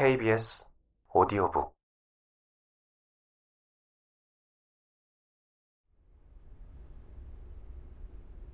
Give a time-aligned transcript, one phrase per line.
[0.00, 0.64] KBS
[1.12, 1.74] 오디오북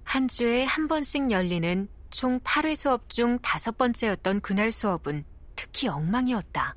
[0.03, 5.25] 한 주에 한 번씩 열리는 총 8회 수업 중 다섯 번째였던 그날 수업은
[5.55, 6.75] 특히 엉망이었다.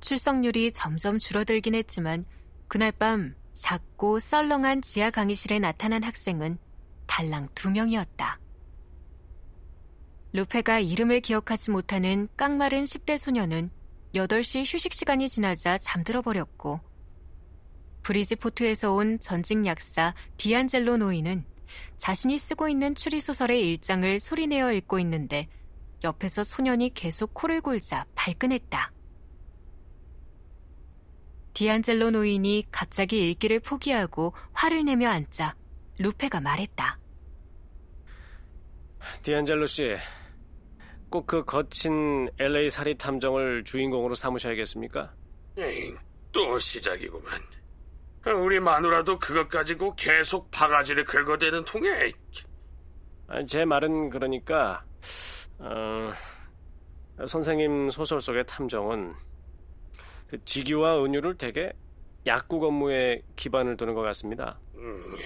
[0.00, 2.26] 출석률이 점점 줄어들긴 했지만
[2.68, 6.58] 그날 밤 작고 썰렁한 지하 강의실에 나타난 학생은
[7.06, 8.38] 달랑 두 명이었다.
[10.32, 13.70] 루페가 이름을 기억하지 못하는 깡마른 10대 소녀는
[14.14, 16.80] 8시 휴식 시간이 지나자 잠들어 버렸고
[18.02, 21.44] 브리지포트에서 온 전직 약사 디안젤로 노인은
[21.96, 25.48] 자신이 쓰고 있는 추리소설의 일장을 소리내어 읽고 있는데
[26.02, 28.92] 옆에서 소년이 계속 코를 골자 발끈했다.
[31.52, 35.54] 디안젤로 노인이 갑자기 읽기를 포기하고 화를 내며 앉자
[35.98, 36.98] 루페가 말했다.
[39.22, 39.96] 디안젤로 씨,
[41.10, 45.12] 꼭 그 거친 LA 사리 탐정을 주인공으로 삼으셔야겠습니까?
[45.58, 45.92] 에이,
[46.32, 47.40] 또 시작이구만.
[48.44, 52.12] 우리 마누라도 그것 가지고 계속 바가지를 긁어대는 통에.
[53.26, 54.84] 아니, 제 말은 그러니까
[55.58, 56.12] 어,
[57.26, 59.14] 선생님 소설 속의 탐정은
[60.28, 61.72] 그 직유와 은유를 되게
[62.26, 64.60] 약국 업무에 기반을 두는 것 같습니다.
[64.76, 65.19] 음, 치.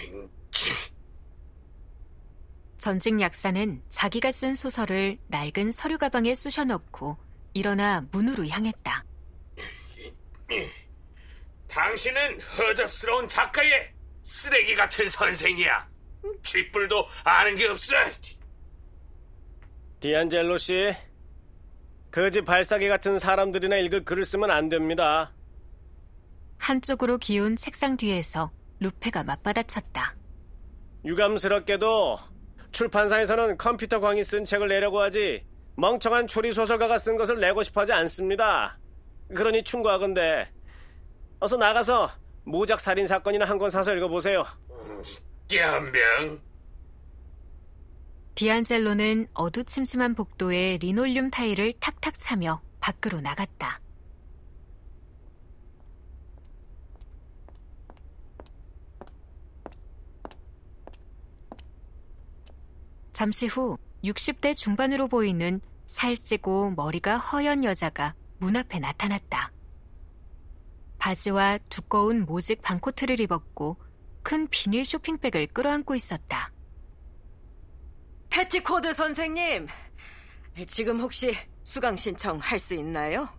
[2.85, 7.17] 전직 약사는 자기가 쓴 소설을 낡은 서류 가방에 쑤셔넣고
[7.55, 9.03] 일어나 문으로 향했다.
[11.67, 13.91] 당신은 허접스러운 작가의
[14.21, 15.89] 쓰레기 같은 선생이야.
[16.43, 17.97] 쥐뿔도 아는 게 없어.
[20.01, 20.95] 디안젤로 씨,
[22.11, 25.33] 거지 발사기 같은 사람들이나 읽을 글을 쓰면 안 됩니다.
[26.59, 30.17] 한쪽으로 기운 책상 뒤에서 루페가 맞받아쳤다.
[31.07, 32.34] 유감스럽게도
[32.75, 35.45] 출판사에서는 컴퓨터 광이 쓴 책을 내려고 하지
[35.77, 38.79] 멍청한 추리 소설가가 쓴 것을 내고 싶어하지 않습니다.
[39.35, 40.51] 그러니 충고하건대
[41.41, 42.11] 어서 나가서
[42.45, 44.45] 무작 살인 사건이나 한 권 사서 읽어보세요.
[45.49, 46.41] 깸병.
[48.35, 53.81] 디안젤로는 어두침침한 복도에 리놀륨 타일을 탁탁 차며 밖으로 나갔다.
[63.25, 69.51] 잠시 후 60대 중반으로 보이는 살찌고 머리가 허연 여자가 문 앞에 나타났다.
[70.99, 73.79] 바지와 두꺼운 모직 반코트를 입었고
[74.23, 76.53] 큰 비닐 쇼핑백을 끌어안고 있었다.
[78.29, 79.69] 패티코드 선생님,
[80.67, 83.31] 지금 혹시 수강 신청 할 수 있나요?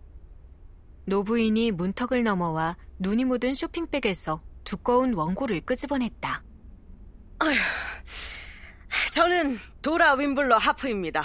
[1.06, 6.44] 노부인이 문턱을 넘어와 눈이 묻은 쇼핑백에서 두꺼운 원고를 끄집어냈다.
[7.38, 7.56] 아휴,
[9.16, 11.24] 저는 도라 윈블러 하프입니다.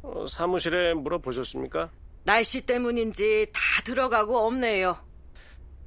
[0.00, 1.90] 어, 사무실에 물어보셨습니까?
[2.24, 4.96] 날씨 때문인지 다 들어가고 없네요.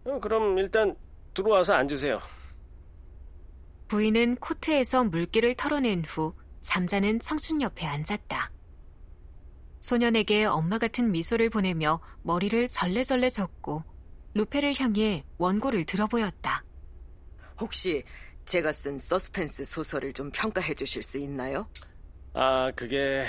[0.04, 0.96] 어, 그럼 일단
[1.34, 2.22] 들어와서 앉으세요.
[3.88, 8.52] 부인은 코트에서 물기를 털어낸 후 잠자는 청춘 옆에 앉았다.
[9.80, 13.84] 소년에게 엄마 같은 미소를 보내며 머리를 절레절레 젓고
[14.36, 16.64] 루페를 향해 원고를 들어보였다.
[17.60, 18.04] 혹시
[18.46, 21.68] 제가 쓴 서스펜스 소설을 좀 평가해 주실 수 있나요?
[22.34, 23.26] 아, 그게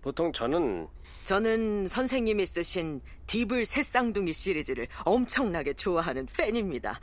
[0.00, 0.88] 보통 저는
[1.24, 7.00] 저는 선생님이 쓰신 디블 새쌍둥이 시리즈를 엄청나게 좋아하는 팬입니다.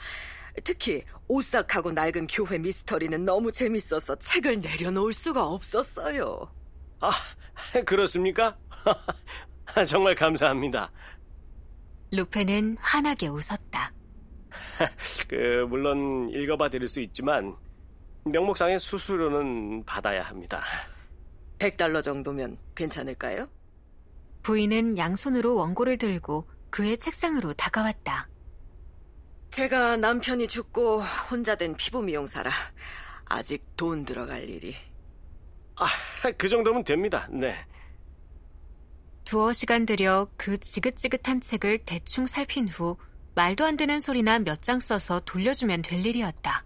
[0.63, 6.53] 특히 오싹하고 낡은 교회 미스터리는 너무 재밌어서 책을 내려놓을 수가 없었어요.
[7.01, 7.11] 아,
[7.85, 8.57] 그렇습니까?
[9.87, 10.91] 정말 감사합니다.
[12.11, 13.91] 루페는 환하게 웃었다.
[15.29, 17.55] 그 물론 읽어봐 드릴 수 있지만
[18.25, 20.63] 명목상의 수수료는 받아야 합니다.
[21.59, 23.47] 100달러 정도면 괜찮을까요?
[24.43, 28.27] 부인은 양손으로 원고를 들고 그의 책상으로 다가왔다.
[29.51, 32.51] 제가 남편이 죽고 혼자 된 피부 미용사라
[33.25, 34.75] 아직 돈 들어갈 일이.
[35.75, 35.85] 아,
[36.37, 37.27] 그 정도면 됩니다.
[37.31, 37.55] 네.
[39.23, 42.97] 두어 시간 들여 그 지긋지긋한 책을 대충 살핀 후
[43.35, 46.65] 말도 안 되는 소리나 몇 장 써서 돌려주면 될 일이었다.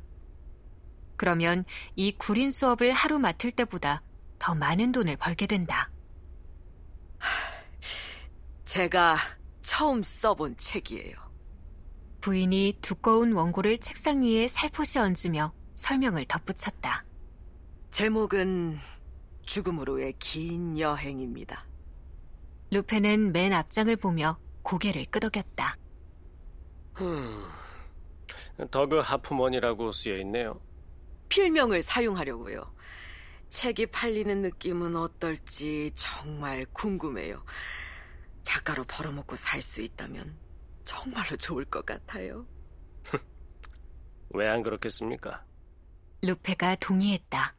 [1.15, 1.65] 그러면
[1.95, 4.03] 이 구린 수업을 하루 맡을 때보다
[4.37, 5.89] 더 많은 돈을 벌게 된다.
[8.63, 9.17] 제가
[9.63, 11.15] 처음 써본 책이에요.
[12.21, 17.05] 부인이 두꺼운 원고를 책상 위에 살포시 얹으며 설명을 덧붙였다.
[17.89, 18.77] 제목은
[19.43, 21.65] 죽음으로의 긴 여행입니다.
[22.71, 25.77] 루페는 맨 앞장을 보며 고개를 끄덕였다.
[27.01, 27.45] 음,
[28.71, 30.59] 더그 하프먼이라고 쓰여 있네요.
[31.29, 32.73] 필명을 사용하려고요.
[33.49, 37.43] 책이 팔리는 느낌은 어떨지 정말 궁금해요.
[38.43, 40.37] 작가로 벌어먹고 살 수 있다면
[40.83, 42.45] 정말로 좋을 것 같아요.
[44.33, 45.45] 왜 안 그렇겠습니까?
[46.21, 47.55] 루페가 동의했다.